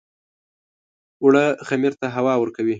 اوړه 1.23 1.45
خمیر 1.67 1.93
ته 2.01 2.07
هوا 2.15 2.33
ورکوي 2.39 2.69